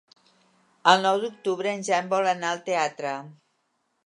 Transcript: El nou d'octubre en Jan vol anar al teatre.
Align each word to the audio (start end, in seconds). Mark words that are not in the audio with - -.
El 0.93 1.05
nou 1.07 1.19
d'octubre 1.25 1.75
en 1.75 1.85
Jan 1.91 2.09
vol 2.15 2.31
anar 2.33 2.51
al 2.55 2.65
teatre. 2.71 3.15